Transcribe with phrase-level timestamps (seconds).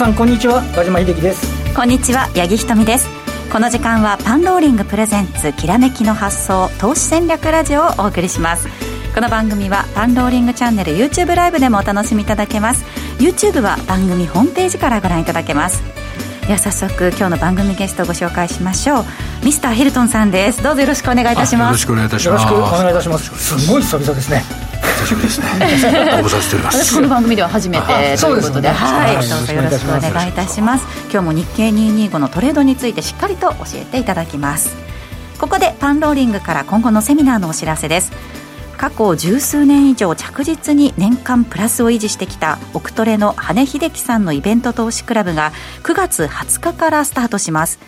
[0.00, 0.62] 皆さんこんにちは。
[0.74, 1.74] 和島秀樹です。
[1.74, 3.06] こんにちは八木ひとみです。
[3.52, 8.66] この時間はパンローリングプレゼンツきらめきの発想投資戦略ラジオをお送りします。
[9.14, 12.82] この番組はパンローリングチャンネル YouTube ライブでもお楽しみいただけます。
[13.18, 15.82] YouTube は番組ホームページからご覧いただけます。
[16.46, 19.04] では早速今日の番組ゲストをご紹介しましょう。
[19.44, 20.62] ミスターヒルトンさんです。
[20.62, 21.66] どうぞよろしくお願いいたします。
[21.66, 22.50] よろしくお願いいたします。
[22.50, 23.58] よろしくお願いいたします。
[23.58, 24.69] すごい久々ですね
[25.00, 25.48] 久しぶりですね。
[26.16, 26.84] ご無沙汰しております。
[26.84, 30.84] 私この番組では初めてということで、はい、どうぞよろしくお願いいたします。
[31.10, 34.76] 今日も日経225のトレードについてしっかりと教えていただきます。
[35.38, 38.12] ここでパンローリングから今後のセミナーのお知らせです。
[38.76, 47.78] 過去十数年以上着実に年間プラスを維持してきたオクトレの羽根秀樹さんのイベント投資クラブが9月20日からスタートします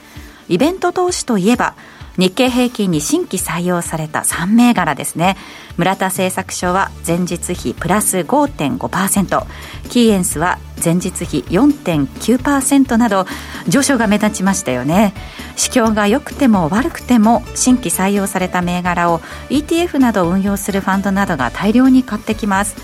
[0.51, 1.77] イベント投資といえば
[2.19, 5.37] 日経平均に新規採用された3銘柄ですね。
[5.77, 9.47] 村田製作所は前日比プラス5.5%
[9.89, 13.27] キーエンスは前日比4.9%など
[13.69, 15.15] 上昇が目立ちましたよね。
[15.57, 22.77] 市況が良くても悪くても新規採用された銘柄を ETF などを運用するファンドなどが大量に買ってきます。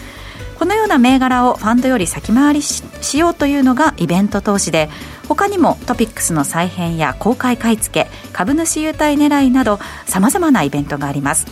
[0.58, 2.82] このような銘柄をファンドより先回りし
[3.18, 4.90] ようというのがイベント投資で
[5.28, 11.46] 他にもトピックスの再編や公開買い付け株主優待狙いなどさまざまなイベントがあります。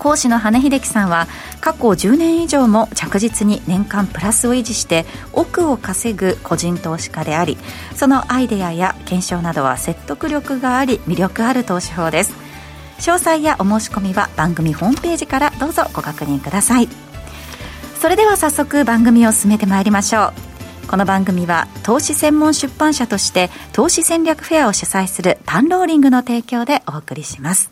[0.00, 1.28] 講師の羽秀樹さんは
[1.60, 7.56] 過去10年以上も着実に年間プラスを維持して億を稼ぐ個人投資家であり
[7.94, 12.34] そのアイデアや検証などは説得力があり魅力ある投資法です。
[12.98, 17.01] 詳細やお申し込みは番組ホームページからどうぞご確認ください。
[18.02, 20.32] それでは早速番組を進めてまいりましょ
[20.86, 20.88] う。
[20.88, 27.70] この番組は投資専門出版社として投資戦略フェアを主催するパンローリングの提供でお送りします。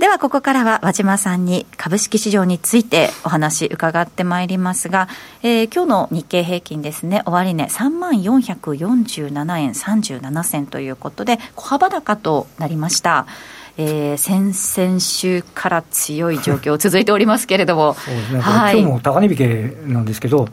[0.00, 5.06] ではここからは和島さんに株式市場についてお話伺ってまいりますが、
[5.44, 7.22] えー、今日の日経平均ですね。
[7.24, 13.28] 終値、ね、3万447円37銭ということで小幅高となりました。
[13.78, 20.48] えー、先々週から強い状況続いておりますけれども、そうですね、はい、今日も高値引けなんですけど、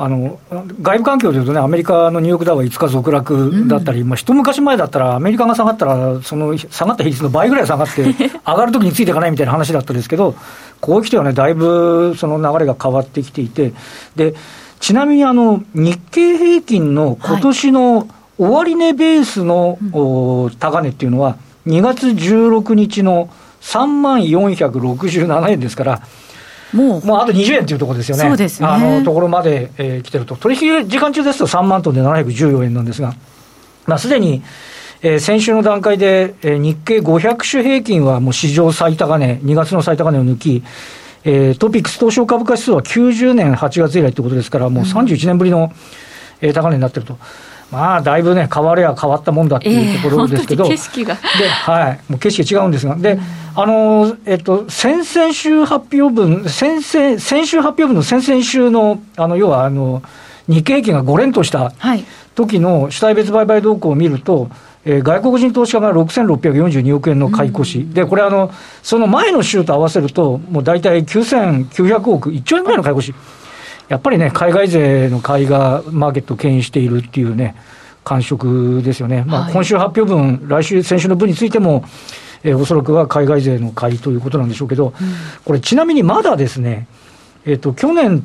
[0.00, 0.38] あの
[0.80, 8.02] 外部環境でいうとね、アメリカのニューヨークダウは5日続落だったり、うん、まあ一昔前だったら、アメリカが下がったら、その下がった比率の倍ぐらい下がって、
[8.46, 10.36] 上がるときについていかないみたいな話だったんですけど、
[10.80, 13.72] ここへ来てはね、だいぶその流れが変わってきていて、
[14.14, 14.34] で
[14.78, 18.08] ちなみにあの日経平均の今年の
[18.38, 21.36] 終値ベースの、はい、高値っていうのは、
[21.68, 23.28] 2月16日の
[23.60, 26.02] 3万467円ですから、
[26.72, 27.06] もう。
[27.06, 28.68] もうあと20円というところですよね、そうですね。
[28.68, 33.14] あのところまで、えー、来てると、取引時間中ですと3万トンで714円なんですが、
[33.86, 34.42] まあ、すでに、
[35.00, 40.62] えー、先週の段階で、えー、日経500種平均はもう史上最高値、2月の最高値を抜き、
[41.24, 45.70] えー、トピックス東証株価指数は90年8月以来ということですから、もう31年ぶりの、うん、
[46.40, 47.18] えー、高値になってると。
[47.70, 51.14] まあ、だいぶね、変われや変わったもんだっていうところですけど、えー、景色が。
[51.14, 53.20] で、はい、もう景色が違うんですが、で、うん、
[53.56, 60.02] あの、えっと、先々週発表分、先々、先週発表分の先々週の、あの、要は、あの、
[60.48, 61.72] 日経平均が5連とした
[62.34, 64.48] 時の主体別売買動向を見ると、
[64.86, 68.50] えー、外国人投資家が6642億円の買い越し、うん、でこれあの、
[68.82, 73.14] その前の週と合わせると、もう大体9900億、1兆円ぐらいの買い越し。
[73.88, 77.54] やっぱりね、海外勢の買いがマーケットを牽引しているっていうね、
[78.04, 79.24] 感触ですよね。
[79.26, 81.84] まあ、今週発表分、来週、先週の分についても、
[82.42, 84.92] えー、おそらくは海外勢の買いということなんでしょうけど、うん、
[85.44, 86.86] これ、ちなみにまだですね、
[87.44, 88.22] えっ、ー、と、去年、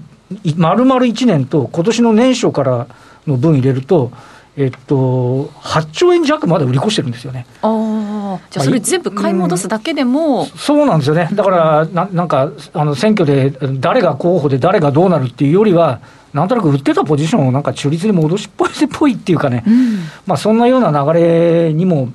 [0.58, 2.88] 丸々1年と、今年の年初から
[3.28, 4.12] の分入れると、
[4.56, 7.48] えっと、8兆円弱まで売り越してるんですよね。
[7.64, 16.02] あじゃあ、それ全部買い戻すだけでも、うん、そうなんですよね、だからななんかあの選挙で誰が候補で誰がどうなるっていうよりは、
[16.34, 22.10] なんとなく売ってたポジションをなんか中立に戻しっぽいっぽいっていうかね、うん、まあ、そんなような流れにも、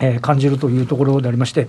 [0.00, 1.68] えー、感じるというところでありまして、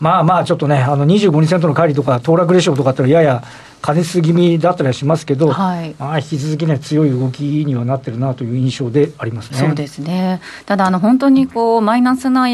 [0.00, 3.44] まあまあ、ちょっとね、あの25日のの帰りとか、騰落レシオとかってやや
[3.80, 9.58] 過熱気味だったりはしますけど、はい、まあ、引き続きね、強い動きにはなってるなという印象でありますね。
[9.58, 12.48] そうですねただあの本当にこうマイナスな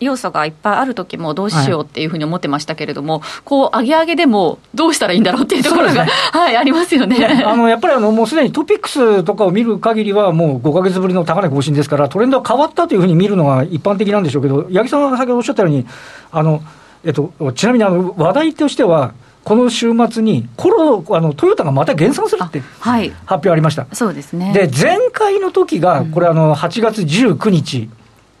[0.00, 7.44] 要素がいっぱいある時もどうしようっていうふうに思ってましたけれども、はい、こう上げ上げでもどうしたらいいんだろうっていうところが、ね、 はい、ありますよね。
[7.44, 15.86] あのやっぱりあのもうすでにトピックスとかを見る限りは、もう5か月ぶりの高値更新ですから、トレンドは変わったというふうに見るのが一般的なんでしょうけど、八木さんが先ほどおっしゃったように、
[16.32, 16.62] あの
[17.04, 19.12] えっと、ちなみにあの話題としては、
[19.44, 23.82] この週末にコロあのトヨタがまた減産するって発表ありました。
[23.82, 24.52] はい、そうですね。
[24.52, 27.88] で前回の時が、これあの、8月19日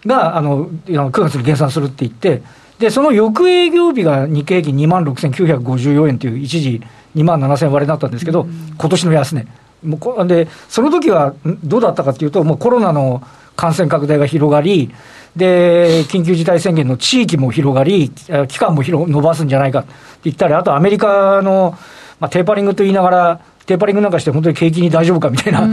[0.06, 2.42] があの9月に減産するって言って、
[2.78, 6.82] でその翌営業日が日経平均2万6954円という一時
[7.14, 9.46] 2万7000割れだったんですけど、うん、今年の安値。
[9.82, 13.22] もうこで、その時はどうだったかというと、もうコロナの
[13.56, 14.90] 感染拡大が広がり、
[15.36, 18.10] で、緊急事態宣言の地域も広がり、
[18.48, 19.90] 期間も広伸ばすんじゃないかって
[20.24, 21.78] 言ったり、あとアメリカの、
[22.18, 25.68] まあ、テーパリングと言いながら、テーパリングなんかして本当に景気に大丈夫かみたいな、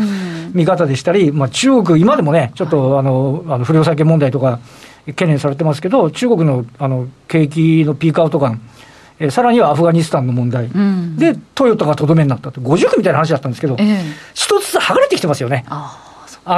[0.54, 4.60] 見方でしたり、まあ、中国、今でもね、ちょっとあの、あの不良債権問題とか
[5.08, 8.62] 懸念されてますけど、中国のあの景気のピークアウト感、
[9.20, 13.84] えー、さらにはアフガニスタンの問題、うん、で、トヨタがとどめになったと、50区みたいな話だったんですけど、一、え。
[13.84, 15.66] ー、つずつ剥がれてきてますよね。
[15.68, 16.07] あ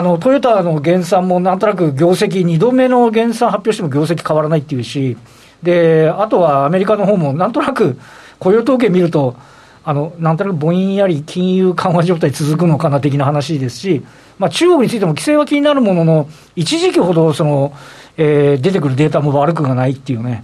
[0.02, 5.18] のトヨタの減産もなんとなく業績、2度目の減産発表しても業績変わらないっていうし、
[5.64, 8.00] であとはアメリカの方もなんとなく
[8.40, 9.36] 雇用統計見ると、
[9.84, 14.06] あのなんとなくぼんやり金融緩和状態続くのかな的な話ですし、
[14.38, 17.74] まあ、中国についても規制は気になるものの、一時期ほどその、
[18.18, 20.44] えー、出てくるデータも悪くがないっていうね、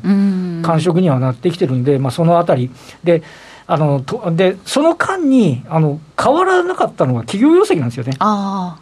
[0.64, 2.72] 感触にはなってきてるんで、まあ、そのあたり。
[3.04, 3.22] で、
[3.68, 8.14] あのとでその間にあの変わらなかったのが企業業績なんですよね。
[8.20, 8.78] あ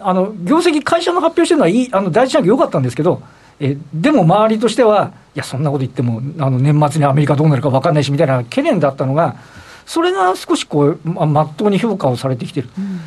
[0.00, 3.22] あの業績、会社の発表してるのはいい、あの第一四半期良かったんですけど、
[3.60, 9.36] えでも周りとしては、いや、そんなこと言っても、あの年末にアメリカどうなるか分かんないしみたいな懸念だったのが、
[9.86, 12.68] それが少しこう、ままっとうに評価をされてきてる。
[12.78, 13.00] うん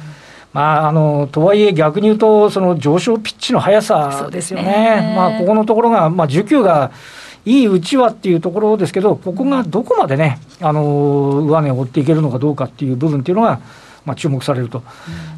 [0.54, 6.92] まあ、あのとはいえ、逆に言うと、その上昇ピッチの速さですよね、ねまあ、ここのところが、まあ、需給が
[7.46, 13.62] いいうちはっていうところですけど、ここがどこまでね、あの上値を追っていけるのかどうかっていう部分っていうのが、
[14.06, 14.84] まあ、注目されると、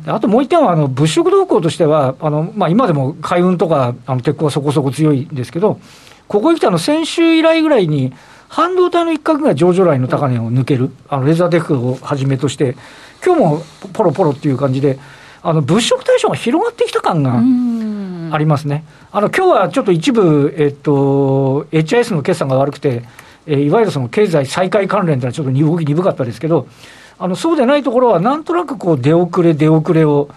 [0.05, 5.79] うん、あともう一点は、あの物色動向としては、あのまあ、今でも海運とかあの鉄鋼はそこそこ強いんですけど、
[6.27, 8.13] ここに来たの先週以来ぐらいに、
[8.47, 12.75] 半導体の一角が上場来の高値を抜ける、あのレーザーデックをはじめとして、
[13.25, 13.63] 今日も
[13.93, 14.99] ポロポロっていう感じで、
[15.41, 17.41] あの物色対象が広がってきた感が
[18.33, 18.85] ありますね。
[19.11, 23.03] あの今日はちょっと一部、えっと、HIS の決算が悪くて、
[23.45, 26.67] えいわゆるその経済再開関連というのはちょっと動き鈍かったですけど、
[27.19, 30.29] あのそうでないところは、なんとなくこう出遅れ、出遅れを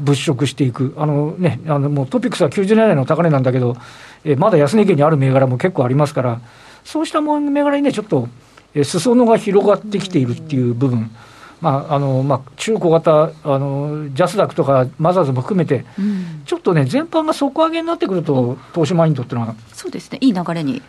[0.00, 3.76] 物色していく、あのね、あのもうトピックスは90年代の高値なんだけど、
[4.24, 6.40] えまだ安値圏にある銘柄も結構ありますから、
[6.84, 8.28] そうした銘柄にね、ちょっと、
[8.74, 11.10] え裾野が広がってきているっていう部分。
[11.60, 20.82] まああのまあ、中小型あの、ジャスダックとかマザーズも含めて、うん、ちょっとね、全般が底上げになってくると、投資マインドっていうのは、そうですね、いい流れに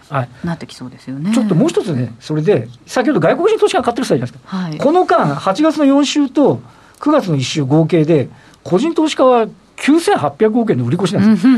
[0.43, 6.61] なってきそうですよね、はい、ちょっともう一つね、それで、先ほど外国人投資家買ってる人いじゃないですか、はい、この間、8月の4週と
[6.99, 8.29] 9月の1週合計で、
[8.63, 9.47] 個人投資家は
[9.81, 11.57] 9800億円の売り越しなんですよ。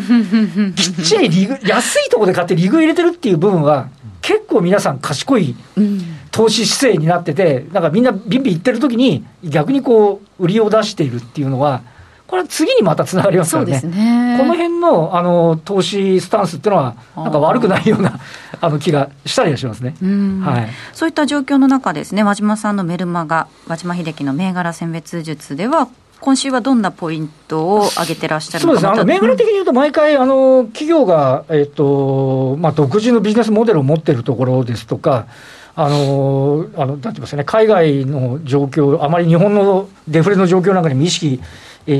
[0.75, 3.89] きっちりリグ安いところで買ってリグ入れてるっていう部分は、
[4.21, 5.55] 結構皆さん賢い。
[5.77, 11.81] うん投資姿勢になってて、なんかみんなビンビン言ってる時に、逆にこう、売りを出しているっていうのは、
[12.25, 14.37] これは次にまたつながりますからね、ね。
[14.39, 18.21] この辺のあの投資スタンスっていうのは、なんか悪くないような
[18.61, 19.95] あの気がしたりはしますね、
[20.41, 25.89] はい、そういった状況の中ですね、和島さんのメルマガ、和島秀樹の銘柄選別術では、
[26.21, 35.25] 今週はどんなポイントを挙げてらっしゃるそうですね、銘柄的に言うと、毎回、あの企業が、えっとまあ、独自のビジネスモデルを持っているところですとか、
[35.73, 41.41] あのあのなんて言いますかね、海外の状況、あまり日本のデフレの状況なんかにも意識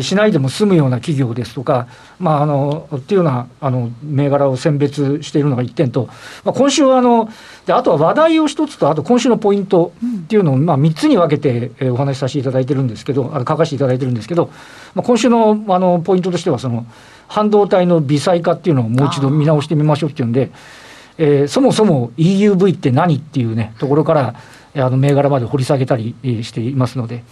[0.04, 1.88] しないでも済むような企業ですとか、
[2.20, 6.08] まあ、あのっていうようなあの銘柄を選別しているのが1点と、
[6.44, 7.30] まあ、今週はあの
[7.66, 14.52] で、あとは話題を1つと、あと今週のポイントっていうのを、まあ、3つに分けてお話しさせていただいてるんですけど、あの書かせていただいてるんですけど、
[14.94, 16.86] まあ、今週のあのポイントとしてはその、
[17.28, 20.52] 半導体の微細化っていうのをもう一度見直してみましょうっていうんで、
[21.18, 24.36] えー、そもそも EUV って何っていうね、ところから、
[24.76, 27.24] あの銘柄まで掘り下げたりしていますので、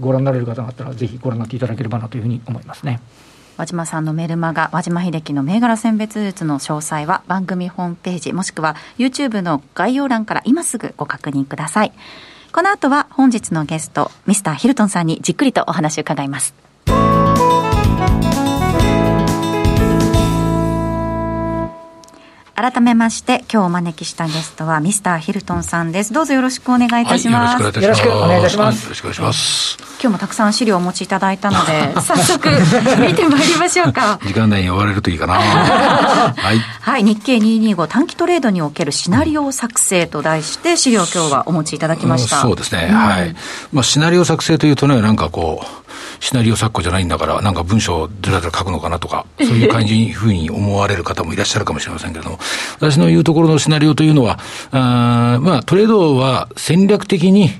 [0.00, 3.00] ご覧になれる方があったら、ぜひご覧になっていただければなというふうに思いますね。
[3.56, 11.92] 和島さんのメルマガ、和島秀樹の銘柄選別術の詳細は番組ホームページ、もしくは YouTube の概要欄から今すぐご確認ください。
[12.52, 16.54] この後は本日のゲスト、ミスターヒルトンさんにじっくりとお話を伺います。
[22.58, 26.12] 改めまして今日お招きしたゲストはミスターヒルトンさんです。
[26.12, 28.82] どうぞよろしくお願いいたします、はい、よろしくお願いいたします。
[28.82, 29.78] よろしくお願いします。
[30.00, 32.48] 今日もたくさん資料をお持ちいただいたので 早速
[33.00, 34.18] 見てまいりましょうか。
[34.24, 35.34] 時間内に終われるといいかな。
[35.38, 43.36] はい、はい、日経225短期トレードにおけるシナリオ作成と題して資料今日はお持ちいただきました、うん、そうですね、うん、はい
[43.72, 52.38] まあシナリオ作成というとねなんかこうシナリオ作家じゃないんだから、なんか文章をずらずら書くのかなとか、そういう感じにふうに思われる方もいらっしゃるかもしれませんけれども、
[52.78, 54.38] 私の言うところのシナリオというのは、
[54.70, 57.50] あまあ、トレードは戦略的に、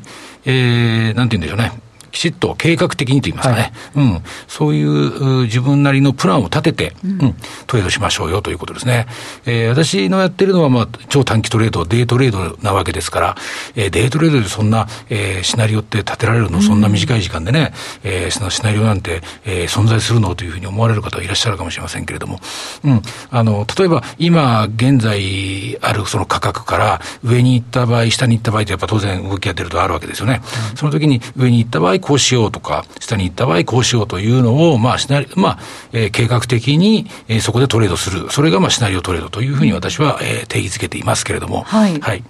[0.45, 1.88] えー、なんて言うんでしょうね。
[2.19, 7.37] きちっと計画的にと言いますかね、はい、うん、そういう自分なりのプランを立てて、うん、
[7.69, 9.07] トレードしましょうよということですね。
[9.47, 13.37] えー、私のやってるのは、まあ、超短期トレード、デイトレードなわけですから、
[13.77, 17.73] えー、デイトレードでそんな、えー、シナリオって立てられるの、そんな短い時間でね、
[18.03, 22.41] えー、そのシナリオなんて、えー、存在するのというふうに思われる方はいらっしゃるかもしれませんけれども、
[22.83, 30.41] うん、あの、例えば今現在あるその価格から上に行った場合、下に行った場合ってやっぱ当然動きが出るとあるわけですよね。
[30.73, 35.59] うん、その時に上に行った場合こうしようとか、下に行った場合こうしようというのを、まあ、シナリまあ、
[35.93, 38.31] えー、計画的に、えー、そこでトレードする。
[38.31, 41.65] それがまあシナリオトレードというふうに私は、えー、定義づけていますけれども。
[41.65, 42.01] はい。
[42.01, 42.25] はい、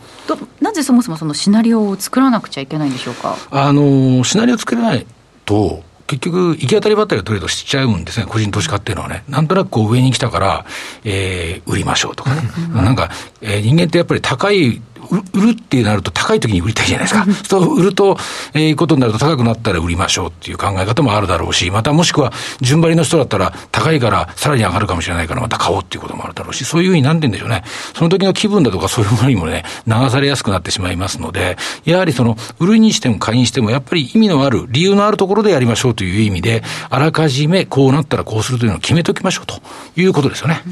[0.61, 3.37] なぜそもそもそのシナリオを作らなくちゃいけないんでしょうか？
[3.52, 5.06] あの、シナリオ作れない
[5.44, 9.23] と、結局、行き当たりばったりトレードしちゃうんですね、個人投資家っていうのはね。
[9.28, 10.66] なんとなくこう上に来たから、
[11.04, 12.42] えー、売りましょうとかね。
[12.75, 13.11] なんか、
[13.42, 14.80] えー、人間ってやっぱり高い
[15.11, 17.27] 売るってなると高い時に売りたいじゃないですか。
[17.49, 18.17] そう売ると、
[18.55, 27.65] えー、いうことになると高くなったら売りましょうっていう考え方もあるだろうし、またもしくは順張りの人だったら高いからさらに上がるかもしれないからまた買おうっていうこともあるだろうし、そういうふうになんて言うんでしょうね。
[27.95, 39.61] その時の気分だとかそういうものにもね、流されやすくなってしまいますので、やはりその、売るにしても買いにしても、やっぱり意味のある、理由のあるところでやりましょうという意味で、あらかじめこうなったらこうするというのを決めておきましょうと
[39.97, 40.62] いうことですよね。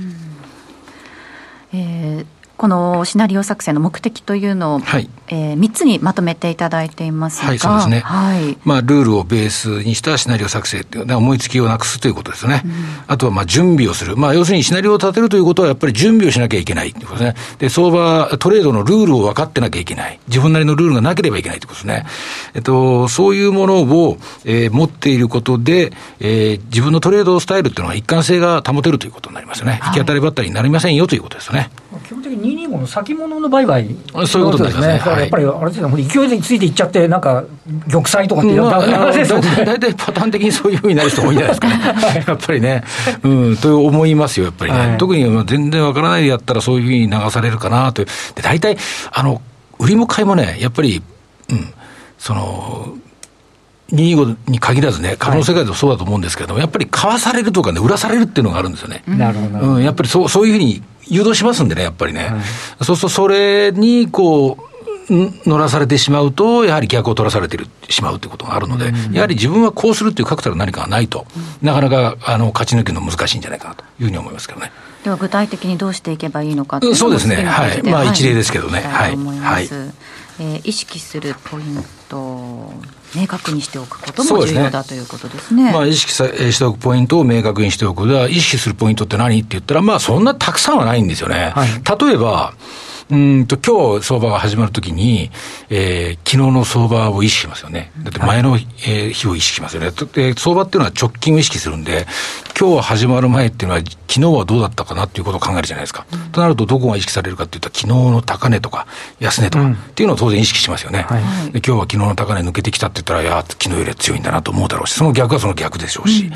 [1.72, 5.10] えーこのシナリオ作成の目的というのを、はい。
[5.28, 8.56] えー、3つにまとめていただいていますが、はい、そうですね、はい。
[8.64, 12.72] まあ、ルールをベースにしたシナリオ作成っていう、思いつきをなくすということですね、うん、
[13.08, 22.06] あとはまあ準備をする、まあ、要するにシナリオを立てるということは、やっぱり準備をしなきゃいけないということですね、で相場、トレードのルールを分かってなきゃいけない、自分なりのルールがなければいけないということですね、
[22.54, 31.70] えっと、そういうものを、えー、持っていることで、えー、自分のトレードスタイルっていうのは一貫性が保てるということになりますよね、はい、行き当たりばったりになりませんよということですよね。
[32.04, 33.86] 基本的に225の先物の売買
[34.26, 34.98] そういうことですね。
[34.98, 37.44] だからやっぱり、あれですね、勢いでついていっちゃって、なんか、
[37.90, 38.80] 玉砕とかってまあ、
[39.64, 42.24] 大体パターン的にそういうふうになる人も多いんじゃないですかね。
[42.26, 42.84] やっぱりね、
[43.22, 44.78] うん、と思いますよ、やっぱりね。
[44.78, 48.06] はい、特に全然わからないでやったら、そういうふうに流されるかなという。
[48.34, 48.76] で、大体、
[49.12, 49.40] あの、
[49.78, 51.02] 売りも買いもね、やっぱり、
[51.50, 51.72] うん、
[52.18, 52.94] その、
[53.92, 59.02] 225に限らずね、株の世界でもそうだと思うんですけど、はい、やっぱり買わされるとかね、売らされるっていうのがあるんですよね。
[59.06, 59.74] なるほど。
[59.74, 62.28] うん、やっぱりそうそういうふうに誘導しますんでね、やっぱりね。
[62.28, 64.76] はい、そうすると、それに、こう、
[65.08, 67.58] 乗らされてしまうと、やはり逆を取らされて
[67.88, 71.26] しまうということがあるので、やはり自分はこうするっていう確たる何かがないと、
[71.62, 74.72] なかなかあの勝ち抜くの難しいんじゃないかなというふうに思いますけどね。
[75.04, 79.68] では具体的にどうしていけばいいのかそうですね、はい、まあ一例ですけどね、はい、はい、
[80.40, 82.72] えー、意識するポイント、
[83.16, 85.72] 明確にしておくことも重要だ、ね、ということですね。
[85.72, 88.06] まあ、意識さしておくポイントを明確にしておく。
[88.06, 91.52] では、意識するポイントって何って言ったら、まあ、そんなたくさんはないんですよね。
[91.54, 91.68] はい、
[92.06, 92.52] 例えば、
[93.08, 95.30] うんと、今日相場が始まるときに、
[95.70, 97.92] えー、昨日の相場を意識しますよね。
[98.02, 99.92] だって前の、はい、えー、日を意識しますよね。
[100.12, 102.06] で、相場っていうのは直近を意識するんで、
[102.58, 106.04] 今日始まる前っていうのは、昨日はどうだったかなっていうことを考えるじゃないですか。
[106.12, 108.88] うん、となると、どこが意識されるかっていうと、昨日の高値とか、
[109.20, 111.06] 安値とか、っていうのを当然意識しますよね。
[111.08, 116.22] はい、で今日は昨日の高値抜けてきたって言ったら、いや、昨日よりは強いんだなと思うだろうし、その逆はその逆でしょうし。
[116.22, 116.34] うんうん、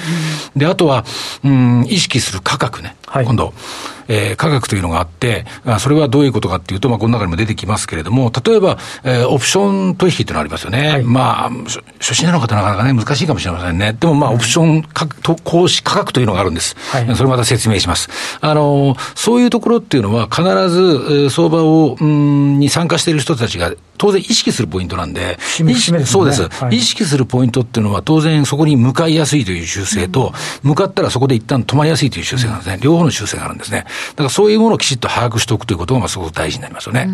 [0.56, 1.04] で、あとは、
[1.42, 2.96] うん、意識する価格ね。
[3.06, 3.54] はい、今度、
[4.10, 5.46] えー、価格というのがあって、
[5.78, 10.88] それはどういうことかっていうと、まあ、この中にも出てきますけれども、例えば、えー、オプション取引っていうのがありますよね。
[10.88, 11.50] はい、まあ、
[12.00, 13.96] 初心者の方なかなかね、難しいかもしれませんね。
[13.98, 16.76] でも、まあ、オプション価格、投資価格というのがあるんです。
[16.90, 18.08] はい、それまた説明します。
[18.40, 25.36] あの、そういうところっていうのは、必ず、えー、相場を、うん、に参加している人たちが、当然意識するポイントなんで、
[26.00, 30.32] ね、そうです、はい、意識するポイントっていうのは、当然そこに向かいやすいという習性と、
[30.64, 32.78] うん、向かったらそこで一旦止まりやすいという習性なんですね。
[32.80, 33.84] 両方の習性があるんですね。
[34.12, 37.10] だからそういうものをきちっと把握しておくということが、まあ、すごく大事になりますよね。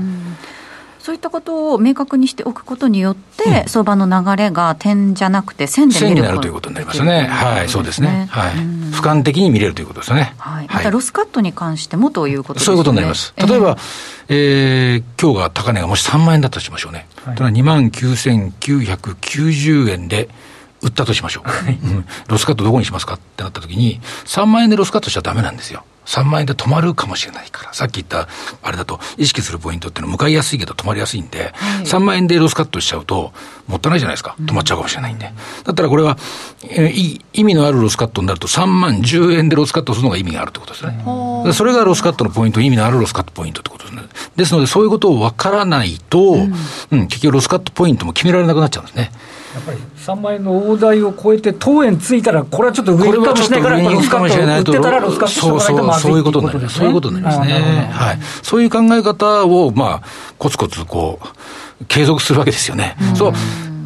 [1.06, 7.28] そういったことを明確にしておくことによって、相場の流れが点じゃなくて線で見るということになりますね。
[7.28, 8.26] はい、そうですね。
[8.28, 8.54] はい。
[8.90, 10.34] 俯瞰的に見れるということですね。
[10.36, 10.66] はい。
[10.66, 12.66] またロスカットに関してもということですね。
[12.66, 13.34] そういうことになります。
[13.36, 13.76] 例えば、
[14.26, 17.06] えー、今日が高値がもし3万円だったとしましょうね。
[17.24, 20.28] はい、2万9990円で、
[20.82, 22.04] 売ったとしましょう、はいうん。
[22.28, 25.84] ロスカットどこにしますかってなった時に、3万円でロスカットしちゃダメなんですよ。
[26.06, 28.28] 3万円で止まるかもしれないから、さっき言った
[28.62, 33.32] あれだと、意識するポイントっていうのは向かいやすいけど止まりやすいんで、はい、3万円でロスカットしちゃうと、
[33.66, 34.36] もったいないじゃないですか。
[34.40, 35.32] 止まっちゃうかもしれないんで。
[35.64, 36.16] だったらこれは、
[36.70, 41.52] えー、意味のあるロスカットになると、3万10円でロスカットするのが意味があるってことですね。
[41.52, 44.02] それがロスカットのポイント、意味のあるロスカットポイントってことですね。
[44.36, 46.54] ですので、そういうことを分からないと、うん、
[46.92, 49.10] うん、結局ロスカットポイントも決められなくなっちゃうんですね。
[49.56, 56.78] やっぱり3万円の大台を超えて、当円ついたら、これはちょっと上かもしれないから、ロスカット売ってたら、ロスカットしとかないとまずいそういうことになります。
[56.78, 57.90] そういうことになりますね。
[57.90, 58.18] はい。
[58.42, 60.08] そういう考え方を、まあ、
[60.38, 62.96] コツコツこう、継続するわけですよね。
[63.14, 63.32] そう。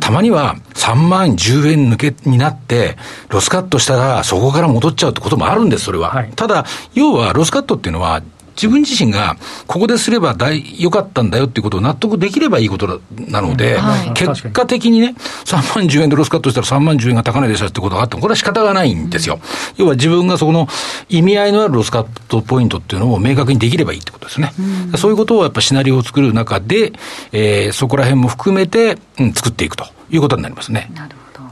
[0.00, 2.96] たたまには3万10円抜けになって、
[3.28, 6.10] ロスカットしたらそこから戻っちゃうってこともあるんです、それは。
[6.10, 8.20] はい、ただ、要はロスカットっていうのは、
[8.60, 15.14] 自分自身がここですれば大良かったんだよっていうことを納得できればいいことなので、はい、結果的にね、
[15.46, 19.36] 3万10円でロスカットしたら3万10円が高値でしたってことがあっても、これは仕方がないんですよ。
[19.36, 19.40] うん、
[19.78, 20.68] 要は自分がそこの
[21.08, 24.52] 意味合いのあるロスカットポイントっていうのを明確にできればいいってことですね。
[24.92, 26.92] うん、そういうことをやっぱシナリオを作る中で、
[27.32, 30.90] えー、そこら辺も含めて、うん、作っていくということになりますね。
[30.94, 31.48] なるほど。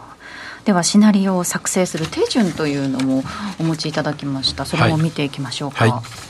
[0.67, 3.25] ではシナリオを作成する手順というのも
[3.59, 4.67] お持ちいただきました。
[4.67, 5.85] それも見ていきましょうか。
[5.85, 6.27] はいはい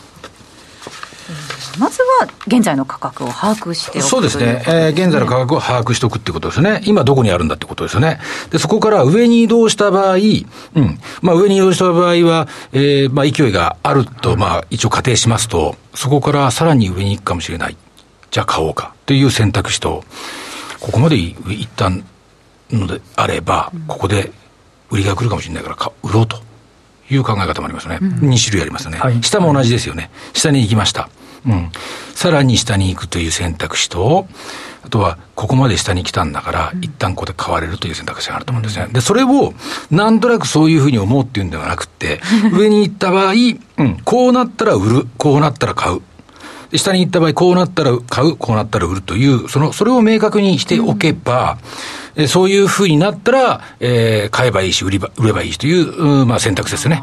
[1.79, 8.19] まずは現在の価格を把握しておくそうですね、えー、現在の価格を把握しておくっていうことですね、今どこにあるんだってことですよね。
[8.51, 17.77] で、そこから上に移動した場合、うん、まあ上に移動した場合は、えー、まあ勢いがあると、まあ一応仮定しますと、そこからさらに上に行くかもしれない。
[18.31, 20.05] じゃあ買おうかという選択肢と、
[20.81, 22.05] ここまで一旦
[22.71, 24.33] のであれば、ここで
[24.91, 26.41] 売りが来るかもしれないから売ろうと
[27.11, 27.99] いう考え方もありますね。
[28.01, 30.11] うん、2種類ありますね、はい、下も同じですよね。
[30.33, 31.09] 下に行きました。
[31.47, 31.71] うん。
[32.15, 34.27] さらに下に行くという選択肢と、
[34.85, 38.89] あとは、ここまで下に来たんだから、一旦ここで買われるという選択肢があると思うんですね。
[38.91, 39.53] で、それを、
[39.91, 42.21] なんとなくそういうふうに思うっていうんではなくて、
[42.53, 46.01] 上に行った場合、うん、こうなったら売る、こうなったら買う。
[46.77, 51.59] 下に行った場合、こうなったら買う、こうなったら売るという、その、それを明確にしておけば、
[52.17, 57.03] うん、そういうふうになったら、えー、買えばいいし、売りば、売ればいいしという、うん、まあ選択肢ですね。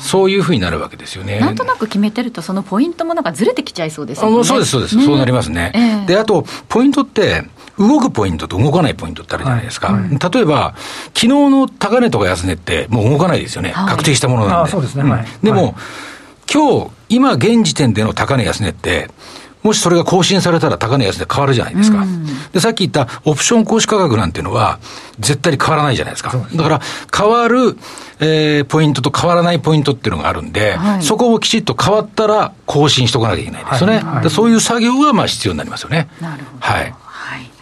[0.00, 1.40] そういうふうになるわけですよね。
[1.40, 4.44] なんとなく決めてると、そのポイントもなんかずれてきちゃいそうですね。
[4.44, 5.72] そうです、そうです、ね、そうなりますね。
[5.74, 7.44] えー、で、あと、ポイントって、
[7.78, 9.88] 動くポイントと動かないポイントってあるじゃないですか。
[9.92, 10.74] はいはい、例えば、
[11.08, 13.72] 昨日の高値とか安値って、もう動かないですよね。
[13.72, 14.70] はい、確定したものなんで。
[14.70, 15.02] そうですね。
[15.02, 15.76] はい、でも、
[16.52, 19.10] 今日、今現時点での高値安値って、
[19.66, 22.06] もしそれが更新されたら高値安で変わるじゃないですか。
[22.52, 24.78] で、さっき言ったオプション行使価格なんていうのは、
[25.18, 26.30] 絶対に変わらないじゃないですか。
[26.54, 26.80] だから、
[27.12, 27.76] 変わる、
[28.20, 33.96] えー、ポイントと変わらないポイントっていうのがあるんで、はい、そこをきちっと変わったら更新しとかなきゃいけないですよね。
[33.96, 36.08] はいはい、そういう作業がまあ必要になりますよね。
[36.20, 36.60] なるほど。
[36.60, 36.94] はい。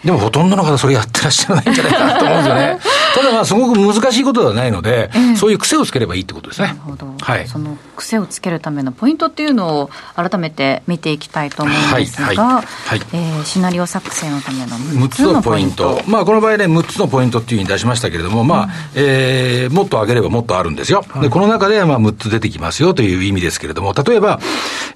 [0.05, 2.79] でもほとんどの方それやってらっしゃらないんじゃないかなと思うんですよね。
[3.15, 6.69] ただまあすごく難しいことではないので、えー、そういう癖をつければいいってことですね。
[6.69, 7.07] なるほど。
[7.21, 7.47] はい。
[7.47, 16.03] その癖をつけるためのポイントっていうのを改めて見ていきたいと思うんですが、はいはいはい、えー、シナリオ作成のための6つのポイント。
[16.09, 21.05] まあこの場合ね、6つのポイントっていうふうに出しましたけれども、まあ、うん、えー、もっと上げればもっとあるんですよ。
[21.23, 24.41] で、この中でまあ6つ出てきますよという意味ですけれども、例えば、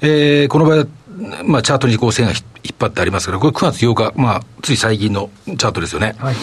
[0.01, 0.87] えー、この場合
[1.45, 2.43] まあ、チャートにこう線が引っ
[2.79, 6.15] 張ってありますけど、これ9月8日、まあ、つい最近のチャートですよね。
[6.19, 6.35] はい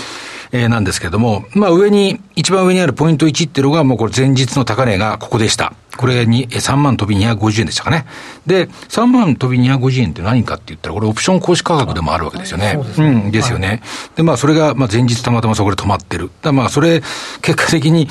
[0.55, 5.73] えー、なんですけれども、まあ上に、一番上にあるポイント1っていうのが、もうこれ前日の高値がここでした。
[5.97, 8.05] これに3万飛び250円でしたかね。
[8.45, 12.77] で、3万飛び250円って何かって言ったら、これオプション行使価格でもあるわけですよね。
[12.97, 13.67] うねうん、ですよね。
[13.67, 13.81] はい、
[14.17, 16.29] で、まあそれが、まあ前日たまたまそこで止まってる。
[16.41, 17.01] だまあそれ、
[17.41, 18.07] 結果的に、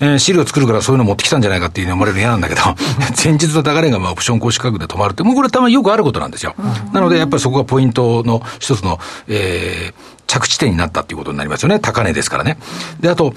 [0.00, 2.60] えー、資料作るからそういうの持ってきたんじゃないかっていうふうに思われるの嫌なんだけど、
[3.22, 6.54] 前日の高値がまあオプション行使価格で止まるって、もうこれたまによくあることなんですよ。
[6.92, 11.80] なのでやっぱりそこがポイントの一つの、えー、着地点になったっていうことになりますよね。
[11.80, 12.58] 高値ですからね。
[13.00, 13.34] で、あと、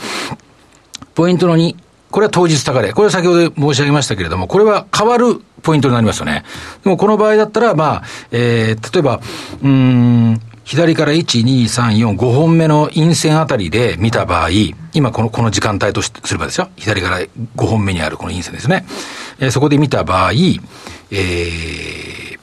[1.16, 1.76] ポイントの2、
[2.12, 2.92] これは当日高値。
[2.92, 6.44] これは先ほど申し上げましたけれども、これは変わるポイントになりますよね。
[6.84, 9.22] でもこの場合だったら、まあ、えー、例えば、
[9.64, 14.50] うん、左から1、2、3、4、5本目の陰線あたりで見た場合、
[14.94, 16.70] 今この、この時間帯とすればですよ。
[16.76, 18.86] 左から5本目にあるこの陰線ですね。
[19.40, 22.40] えー、そこで見た場合、えー、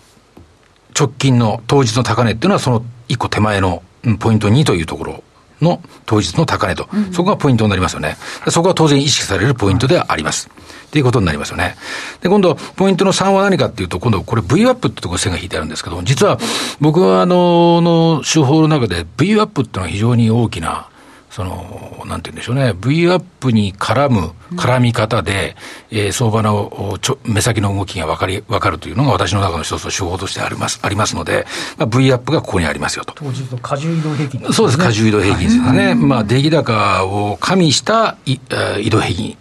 [0.99, 3.83] 直近の当日の高値っていうのはその1個手前の
[4.19, 5.25] ポイント2というところ
[5.61, 8.17] の当日の高値と、そこがポイントになりますよね。
[8.49, 10.49] そこは当然意識されるポイントではあります。
[10.89, 11.77] っていうことになりますよね。
[12.23, 16.39] で、今度、ポイントの3は何かっていうと、今度、これ V アップってところ線が引いてあるんですけど、実は
[16.81, 20.89] 僕はあの、の手法の中で V アップっていうのは非常に大きな、
[21.38, 25.55] その、なんて言うんでしょうね、V アップに絡む、絡み方で、
[25.92, 31.46] うん、えー、相場のちょ目先の動きが分かり、分かるというのが私の中の一つの手法としてあります、ありますので、
[31.77, 33.14] まあ、V アップがここにありますよと。
[33.14, 35.87] 当日の過重移動平均、ね、そうです、過重移動平均ですよね。
[35.87, 38.40] はい、まあ、出来高を加味したい
[38.81, 39.37] 移動平均、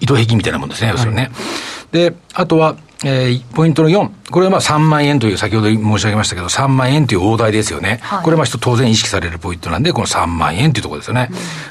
[0.00, 1.30] 移動平均みたいなもんですね、要するにね。
[1.92, 4.10] で、あとは、えー、ポイントの4。
[4.30, 7.98] これはまあ3万円という、先ほど申し上げましたけど、3万円という大台ですよね。
[8.02, 11.28] はい、これはまあ当然意識されるポイントなんで、この3万円というところですよね。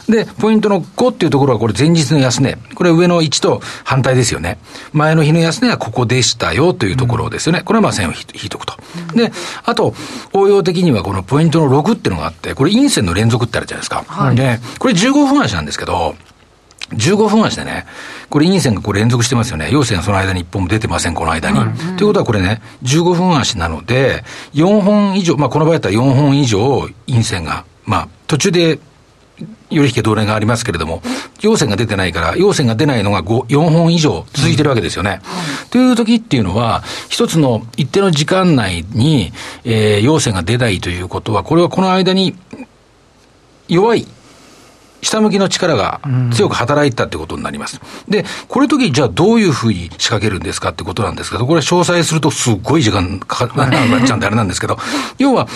[0.07, 2.57] うん、で、ポイントの5っていうところは、これ前日の安値。
[2.75, 4.59] これ上の1と反対ですよね。
[4.93, 7.59] 前の日の安値はここでしたよというところですよね。
[7.59, 8.75] うん、これはまあ線を引いておくと。
[9.11, 9.31] うん、で、
[9.63, 9.95] あと、
[10.33, 14.03] 応用的にはこのポイントの6っていうのがあって、これ陰線の連続ってあるじゃないですか。
[14.07, 16.15] はい、で、これ15分足なんですけど、
[16.93, 17.85] 15分足でね、
[18.29, 19.69] これ陰線がこれ連続してますよね。
[19.71, 21.59] 陽線はその間に1本も出てません、この間に。
[21.59, 24.23] と、うん、いうことはこれね、15分足なので、
[24.53, 28.79] 4本以上、まあこの場合だったら4本以上陰線が、まあ途中で
[29.69, 31.01] より引け同連がありますけれども、
[31.41, 35.21] 陽線が出てないから、陽線が出ないのが5 4本以上続いてるわけですよね。
[35.63, 39.31] うん、という時っていうのは、一つの一定の時間内に、
[39.63, 42.35] えー、陽線が出ないということは、これはこの間に
[43.67, 44.05] 弱い
[45.01, 46.01] 下向きの力が
[46.33, 47.79] 強く働いたってことになります。
[48.07, 54.77] で、これ時、じゃあどういうふうに仕掛けるんですかってことなんですけど、これ詳細するとすっごい時間かか、 なっちゃうんであれなんですけど、
[55.17, 55.47] 要は、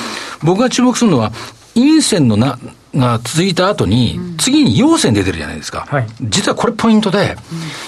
[0.43, 1.31] 僕が注目するのは、
[1.75, 2.57] 陰線のな、
[2.97, 5.85] が続いた後に、次に陽線出てるじゃないですか。
[5.89, 7.37] はい、実はこれポイントで、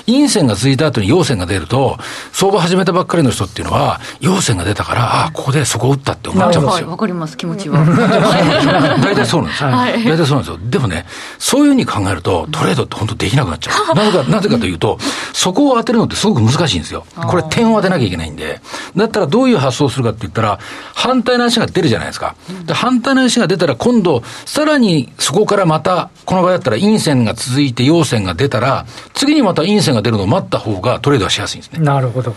[0.06, 1.98] 陰線が続いた後に陽線が出ると、
[2.32, 6.90] 相場始めたばっかりの人っていうのは、陽線が出たから、ああ、ここでそこを打ったって思っちゃうんですよ。
[6.90, 7.80] わ、かります、気持ちは。
[9.02, 9.64] 大体そうなんです。
[9.64, 10.60] はい、大体そうなんですよ。
[10.64, 11.06] でもね、
[11.40, 13.96] そういうふうに考えると、トレードって本当できなくなっちゃう。
[13.96, 14.98] なぜか、なぜかというと、
[15.34, 17.06] そこを当てるのってすごく難しいんですよ。
[17.16, 18.62] これ点を当てなきゃいけないんで。
[18.96, 20.60] だったらどういう発想をするかって言ったら、
[20.94, 22.36] 反対の足が出るじゃないですか。
[22.66, 31.80] で反対の足が出たら今度、さらにそこからまた、この場合だったら陰線が続いて陽線が出たら、次にまた陰線が出るのを待った方がトレードはしやすいんですね。
[31.80, 32.36] なるほど。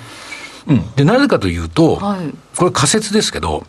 [0.66, 0.94] うん。
[0.96, 3.64] で、なぜかというと、はい、これ仮説ですけど、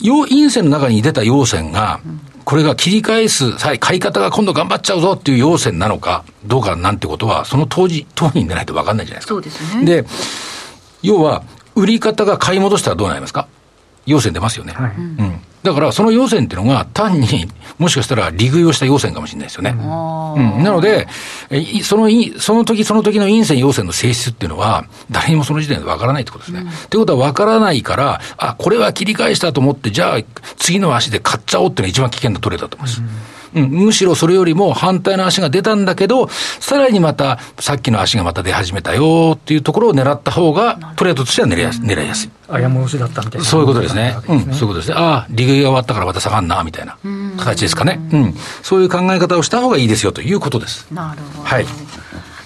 [0.00, 2.00] 陽陰線の中に出た陽線が、
[2.44, 9.34] これが切り返す、はい、買い方が今度頑張っちゃうぞっていう陽線なのかどうかなんてことは、その当時、当人でないと分かんないじゃないですか。
[9.34, 9.84] そうですね。
[9.84, 10.04] で、
[11.02, 11.44] 要は、
[11.74, 13.48] 売り方が買い戻したらどうなりますか？
[14.04, 14.74] 陽線出ますよね。
[14.74, 15.40] はい、うん。
[15.62, 17.48] だから、その要線っていうのが、単に、
[17.78, 19.70] もしかしたら利食いをした要線かもしれないですよね。
[19.70, 21.06] うん、なので、
[21.84, 26.60] その、その時その時の陰線、陽線の性質っていうのは、誰にもその時点でわからないってことですね。
[26.62, 30.18] と、うん、いうことはわからないから、あ、これは切り返したと思って、じゃあ、
[30.56, 33.00] 次の足で買っちゃおうっていうのが一番危険なトレードだと思います。
[33.00, 42.30] うんうん、むしろそれよりも反対の足が出たんだけど、さらにまた、さっきの足がまた出始めたよっていうところを狙った方が、トレードとしては狙いやす狙いやすい。
[42.48, 43.46] あや戻しだったみたいな。
[43.46, 44.16] そういうことですね。
[44.28, 44.94] うん、そういうことですね。
[44.96, 46.96] ああ、利食いが終わったからまた下がんな、みたいな
[47.38, 48.00] 形ですかね。
[48.12, 48.34] うん。
[48.62, 50.86] そういう考え方をした方がいいですよということです。
[50.90, 51.48] なるほど。
[51.48, 51.66] はい。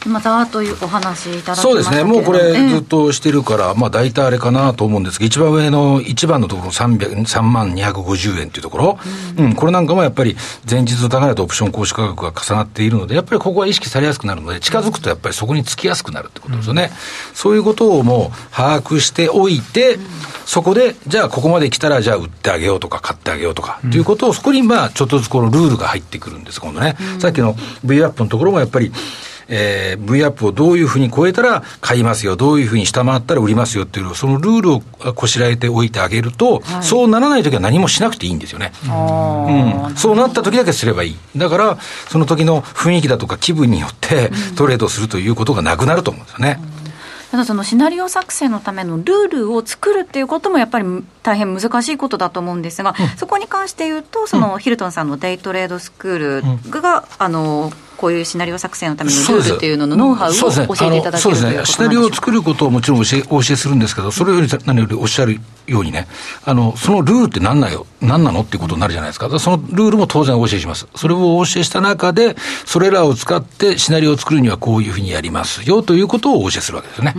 [0.09, 8.99] またというお話いただきそうですね、もうこれ、ずっとしてるから、まあ大体あれかなと思うんですが、一番上の一番のところ、3万250円というところ、
[9.38, 10.37] うん、うん、これなんかもやっぱり、
[10.69, 16.90] 前日の高値とオプション行使価格が重なっているので、やっぱりここは意識されやすくなるので、近づくとやっぱりそこにつきやすくなるってことですよね。
[16.92, 20.07] うん、そういうことをもう把握しておいて、うん、
[20.45, 26.97] そこで、じゃあここまで来たら、じゃあ売ってあげようとか、買ってあげようとか、ということを、そこにまあ、ちょっとずつこのルールが入ってくるんです、今度ね。
[27.19, 28.92] さっきの V アップのところもやっぱり、
[29.49, 34.81] えー、V アップをどういうふうに超えたら買いますよ、どういうふうに下回ったら売りますよっていう、そのルールを
[35.15, 38.73] こしらえておいてあげると、はい、そうならないときは何もしなくていいんですよね。
[38.85, 41.17] うん、そうなったときだけすればいい。
[41.37, 41.79] だから、
[42.09, 46.61] その時の雰囲気だとか気分によってトレードするということがなくなると思うんですよね。
[46.61, 46.77] うん。
[47.31, 50.87] ただそのシナリオ作成のためのルールを作るっていうこともやっぱり
[51.23, 56.19] 大変難しいことだと思うんですが、うん、そこに関して言うと、そのヒルトンさんのデイトレードスクー
[56.69, 66.07] ルが、うん、あのこういうシナリオ作成のためのルールっていうののノウハウを教えていただけるそうですね、シナリオを作ることをもちろん教えお教えするんですけど、それより何よりおっしゃるようにね、
[66.45, 77.15] あのそのルールって何なよ何なのっていうことになるじゃないですか、そのルールも当然お教えします、それをお教えした中で、それらを使ってシナリオを作るにはこういうふうにやりますよということをお教えするわけですよね。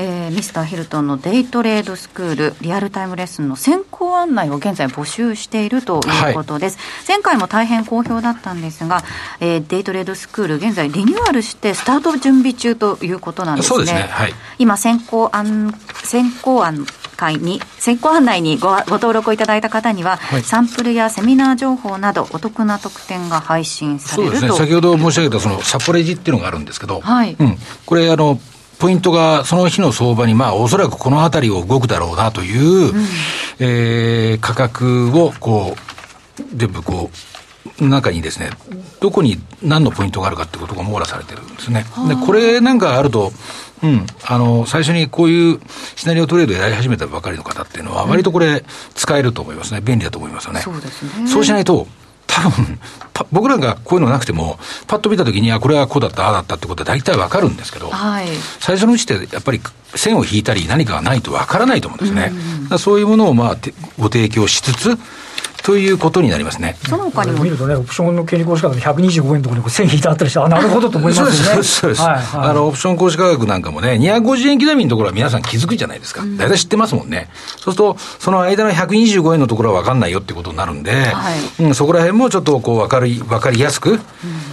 [0.00, 9.02] えー、ミスターヒルトンのデイトレードスクールリアルタイムレッスンの先行案内を現在募集しているということです、はい、前回も大変好評だったんですが、
[9.40, 13.86] えー、デイトレードスクール現在リニューアルしてスタート準備中ということなんですね。
[13.86, 14.00] すね。
[14.08, 16.86] はい、今先行案先行案
[17.16, 24.58] 会に先行案内にごご登録をいただいた方には、はい、サンプルやセミナー情報などお得な特典が配信されるそうですね。
[24.58, 27.36] 先ほど申し上げたそのサポレジっていうのがあるんですけど、はい。
[27.38, 28.40] うん、これあの
[28.80, 33.04] ポイントがその日の相場に、まあ、おそらくこの辺りを動くだろうなという、うん、
[33.60, 37.10] えー、価格を、こう、全部こ
[37.78, 38.50] う、中にですね、
[39.00, 41.84] どこに何のポイントがあるかってことが網羅されてるんですね。
[42.08, 43.32] で、これなんかあると、
[43.82, 45.60] うん、あの、最初にこういう
[45.96, 48.64] シナリオトレードやり始めたばかりの方っていうのは、割とこれ
[48.94, 49.80] 使えると思いますね。
[49.82, 50.60] 便利だと思いますよね。
[50.60, 51.28] そうですね。
[51.28, 51.86] そうしないと、
[53.12, 58.26] 多分僕らがこういうのなくても、パッと見たときに、あ、これはこうだった、ああだったってことは大体わかるんですけど、はい、
[58.60, 59.60] 最初のうちってやっぱり
[59.94, 62.32] 線を引いたり、何かがないとわからないと思うんですね。
[62.70, 63.56] うん、そういうものをまあ
[63.98, 64.98] ご提供しつつ、
[65.62, 66.76] ということになりますね。
[66.88, 71.30] その他にも見るとね、オプションの権利行使価格125円のところに線引いてあったりして、あ、なるほどと思いますね。
[71.32, 72.02] そうです、そうです。
[72.02, 76.22] はいはい、あの、オプション行使価格なんかもね、250円刻みのところは皆さん気づくじゃないですか。
[76.36, 77.28] 大体知ってますもんね。
[77.56, 84.00] そうすると、その間の125円のところは分かんないよってことになるんで、はい、うん、そこら辺もちょっとこう分かり、分かりやすく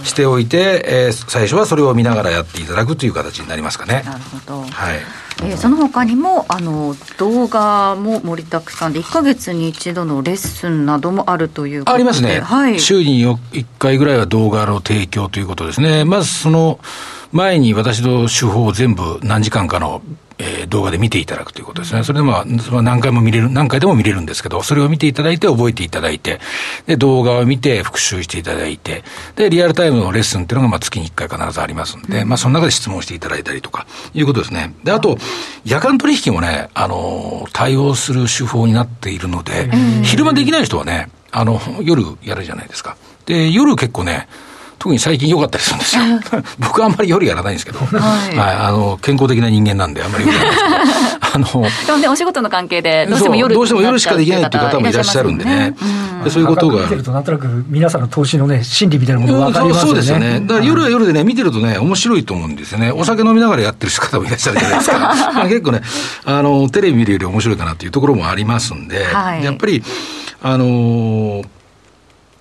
[0.04, 4.02] しておいて、えー、最初はそれを見ながらやっていただくという形になりますかね。
[4.04, 4.62] なるほど。
[4.62, 4.98] はい。
[5.42, 16.04] えー、その他にもあの動画も盛りだくさんで1か月に一度のレッスンなどもあるというありますね、はい、週に1回ぐらいは動画の提供ということですね。
[16.04, 16.80] まずその
[17.30, 20.02] 前に私の手法を全部何時間かの
[20.38, 22.04] えー、動画で見ていただくということですね。
[22.04, 26.40] それでまあ、何回も見れる、何回でも見れるんですけど、それを見ていただいて覚えていただいて、
[26.86, 29.02] で、動画を見て復習していただいて、
[29.36, 34.74] で、リアルタイムのレッスンっていうのがまあ月に1回必ずありますんで、うん、まあその中で質問していただいたりとか、いうことですね。
[34.84, 35.18] で、あと、
[35.64, 39.70] 夜間取引もね、あの、対応する手法になっているので、
[40.04, 42.96] 昼間できない人はね、あの、夜やるじゃないですか。
[43.26, 44.28] で、夜結構ね、
[44.78, 46.02] 特に最近良かったりするんですよ。
[46.58, 47.86] 僕はあんまり夜やらないんですけど、は
[48.32, 55.74] い、はい、あの、健康的な人間なんで、あんまり夜やらないですけど、 あの、でもね、お仕事の関係で、どうしても夜どうしても夜しかできないっていう方もいらっしゃるんでね。
[56.24, 56.82] でそういうことが。
[56.82, 59.88] 見てると、なんとなく皆さんの投資のね、心理みたいなものが分かりますよね。
[59.88, 60.40] そうですよね。
[60.40, 62.92] だから夜は夜でね、見てるとね、面白いと思うんですよね。
[62.92, 65.44] お酒飲みながらやってる方もいらっしゃるじゃないですか。
[65.48, 65.82] 結構ね、
[66.24, 69.82] あの、テレビ見るより面白いかなっていうところもありますんで、はい、やっぱり、
[70.40, 71.44] あのー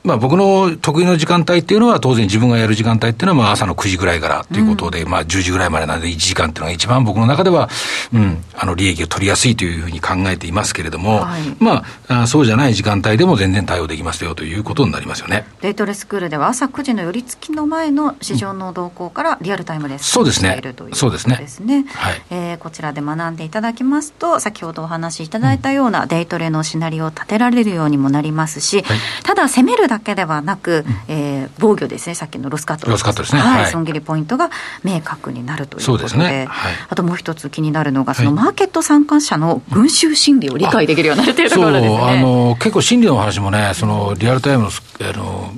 [0.07, 7.69] まあ、僕の得意の時間帯っていうのは、当然自分がやる時間帯っていうのは、まあ、朝の9時ぐらいからということで、うん、まあ、10時ぐらいまでなんで、1時間っていうのが一番僕の中では、
[8.13, 15.45] うん、あの、利益を取りやすいというふうに考えていますけれども、はい、まああ、そうじゃない時間帯でも全然対応できますよということになりますよね。
[15.61, 20.61] デイトレスクールでは、朝9時の寄り付きの前の市場の動向からリアルタイムでそうですね。
[20.93, 21.35] そうですね。
[21.35, 21.85] ですね。
[21.93, 22.21] はい。
[22.29, 32.89] えー、こちらで学んでいただきますと、先ほどお話しいただいたようなデイトレのシナリオを立てられるようにもなりますし、はい、ただ攻めるだけではなく、うん、えー、防御ですね、さっきのロスカット。
[32.89, 34.49] ロスカットですね、はい、はい、損切りポイントが
[34.83, 36.45] 明確になるということで、ですね。
[36.49, 41.97] はい、あともう一つ気になるのが、そのマーケット参加者の群衆心理を理解できるようになるというところですね。
[41.97, 45.53] あの結構心理の話もね、そのリアルタイムのあの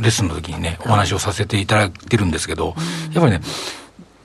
[0.00, 2.74] レッスンの時にね、お話をさせていただいてるんですけど、
[3.12, 3.40] やっぱりね、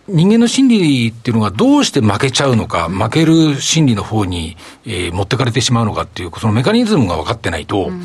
[0.07, 8.03] 人間の心理っていうのがどうして負けちゃうのか、負ける心理の方に、えー、持ってかれてしまうのかっていう、そのメカニズムが分かってないと、うん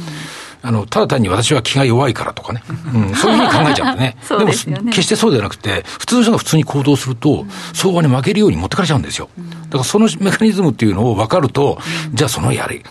[0.66, 2.60] あの、ただ単に私は気が弱いからとかね、
[2.92, 4.16] うん、 そういうふうに考えちゃうんでね。
[4.28, 4.76] でね。
[4.76, 9.28] でも、決してそうではなくて、普通の人が普通に行動すると、相場に負けるように持ってかれちゃうんですよ。
[9.66, 11.78] だからそのメカニズムっていうのを分かると、
[12.12, 12.82] じゃあそのやり、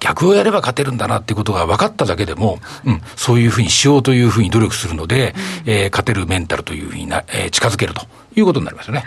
[0.00, 8.02] 逆をやれば勝てるんだなっていうことが分かっただけでも、うん、そういうふうにしようというふうに努力するので、えー、勝てるメンタルというふうにな、えー、近づけると
[8.34, 9.04] いうことになりますよね。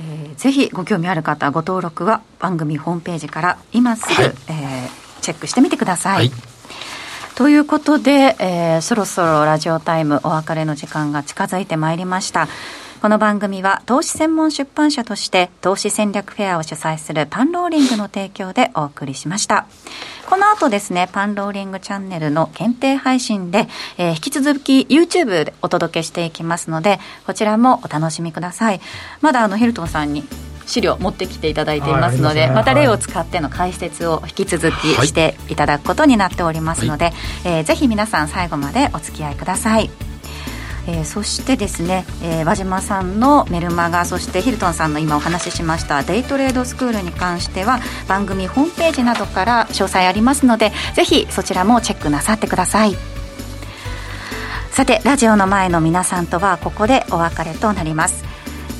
[0.00, 6.51] えー、ぜひご興味ある方ご登録は番組ホームページから今すぐ、はい、えー、チェックしてみてください、はい
[7.34, 12.46] ということで、えー、そろそろラジオタイムお別れの時間が近づいてまいりました。
[13.00, 19.66] この番組は投資専門出版社として投資戦略フェアを主催するパンローリングの提供でお送りしました。
[20.28, 23.66] この後ですね、パンローリングチャンネルの限定配信で、
[23.98, 28.80] えー、引き続き YouTube でお届けしていきますので、こちらもお楽しみください。
[29.20, 30.22] まだあのヒルトンさんに
[30.66, 39.90] 資料持ってきていただいていますので、はいまた例を使っての解説を引き続きしていただくことになっておりますので、はい、えー、ぜひ皆さん最後までお付き合いください。
[40.86, 52.96] えー、そしてですね、えー、和島さんのメルマガそしてヒルトンさんの今お話ししましたデイトレードスクールに関しては番組ホームページなどから詳細ありますのでぜひそちらもチェックなさってください。
[54.72, 58.24] さてラジオの前の皆さんとはここでお別れとなります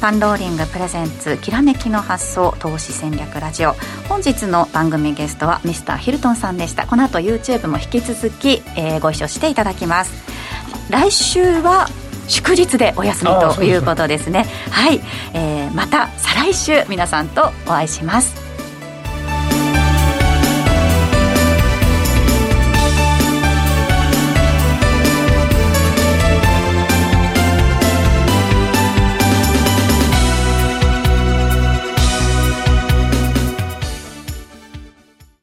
[0.03, 3.75] パンローリングプレゼンツきらめきの発想投資戦略ラジオ。
[4.09, 6.89] 本日の番組ゲストはミスターヒルトンさんでした。
[6.89, 10.13] この後 YouTube も引き続き、えー、ご一緒していただきます。
[10.91, 11.87] 来週は
[12.27, 14.45] 祝日でお休みということですね。
[14.73, 15.01] はい、
[15.35, 18.52] えー、また再来週皆さんとお会いします